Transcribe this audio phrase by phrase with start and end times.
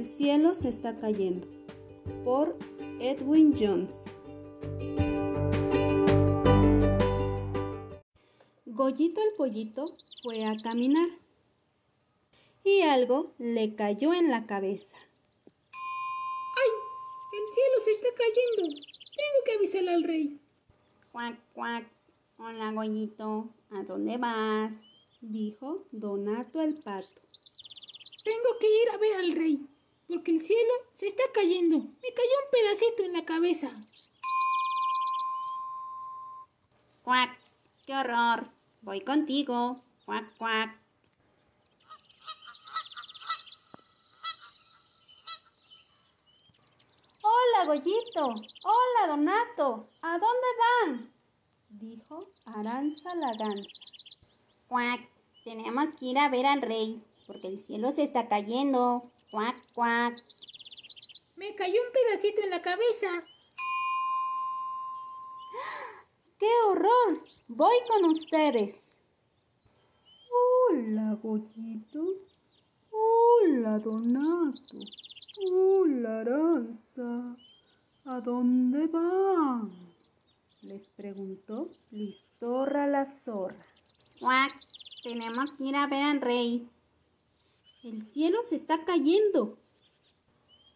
[0.00, 1.46] El cielo se está cayendo.
[2.24, 2.56] Por
[3.00, 4.06] Edwin Jones.
[8.64, 9.90] Goyito el pollito
[10.22, 11.10] fue a caminar
[12.64, 14.96] y algo le cayó en la cabeza.
[15.70, 16.70] ¡Ay!
[17.36, 18.74] El cielo se está cayendo.
[18.80, 20.40] Tengo que avisarle al rey.
[21.12, 21.86] Cuac, cuac.
[22.38, 23.50] Hola, Goyito.
[23.68, 24.72] ¿A dónde vas?
[25.20, 27.20] Dijo Donato el pato.
[28.24, 29.66] Tengo que ir a ver al rey,
[30.42, 31.78] cielo se está cayendo.
[31.78, 33.70] Me cayó un pedacito en la cabeza.
[37.02, 37.38] Cuac.
[37.86, 38.50] ¡Qué horror!
[38.82, 39.82] Voy contigo.
[40.04, 40.78] Cuac, cuac.
[47.22, 48.26] Hola, Goyito.
[48.64, 49.88] Hola, Donato.
[50.02, 51.14] ¿A dónde van?
[51.68, 53.84] Dijo Aranza la gansa.
[54.68, 55.00] Cuac.
[55.44, 59.08] Tenemos que ir a ver al rey, porque el cielo se está cayendo.
[59.30, 60.12] Cuac, cuac.
[61.36, 63.06] Me cayó un pedacito en la cabeza.
[66.40, 67.20] ¡Qué horror!
[67.56, 68.96] Voy con ustedes.
[70.28, 72.16] Hola, Goyito.
[72.90, 74.78] Hola, Donato.
[75.52, 77.36] Hola, Aranza.
[78.06, 79.70] ¿A dónde van?
[80.62, 83.64] Les preguntó Listorra la zorra.
[84.18, 84.52] Cuac.
[85.04, 86.68] Tenemos que ir a ver al rey.
[87.82, 89.58] El cielo se está cayendo.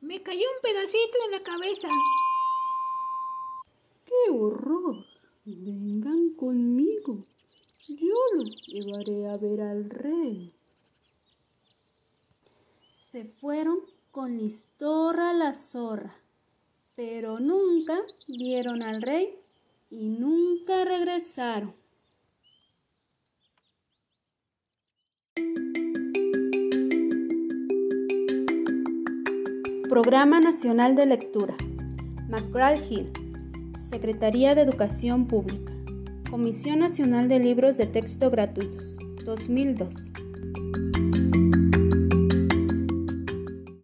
[0.00, 1.88] Me cayó un pedacito en la cabeza.
[4.06, 5.04] ¡Qué horror!
[5.44, 7.22] Vengan conmigo.
[7.86, 10.50] Yo los llevaré a ver al rey.
[12.92, 13.80] Se fueron
[14.10, 16.16] con Listorra la zorra,
[16.96, 19.38] pero nunca vieron al rey
[19.90, 21.74] y nunca regresaron.
[29.88, 31.54] Programa Nacional de Lectura.
[32.28, 33.12] McGraw-Hill.
[33.76, 35.72] Secretaría de Educación Pública.
[36.28, 38.96] Comisión Nacional de Libros de Texto Gratuitos.
[39.24, 40.12] 2002.